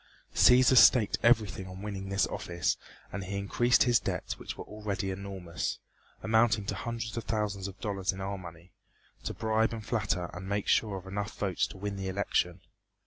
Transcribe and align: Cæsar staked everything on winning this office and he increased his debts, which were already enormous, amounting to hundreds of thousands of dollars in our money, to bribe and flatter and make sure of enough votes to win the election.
Cæsar 0.33 0.75
staked 0.77 1.19
everything 1.21 1.67
on 1.67 1.83
winning 1.83 2.09
this 2.09 2.25
office 2.25 2.75
and 3.11 3.23
he 3.23 3.37
increased 3.37 3.83
his 3.83 3.99
debts, 3.99 4.39
which 4.39 4.57
were 4.57 4.63
already 4.63 5.11
enormous, 5.11 5.77
amounting 6.23 6.65
to 6.65 6.73
hundreds 6.75 7.17
of 7.17 7.25
thousands 7.25 7.67
of 7.67 7.79
dollars 7.79 8.11
in 8.11 8.19
our 8.19 8.39
money, 8.39 8.73
to 9.25 9.35
bribe 9.35 9.73
and 9.73 9.85
flatter 9.85 10.31
and 10.33 10.49
make 10.49 10.67
sure 10.67 10.97
of 10.97 11.05
enough 11.05 11.37
votes 11.37 11.67
to 11.67 11.77
win 11.77 11.97
the 11.97 12.07
election. 12.07 12.61